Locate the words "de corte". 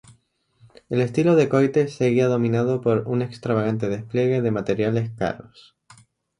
1.35-1.87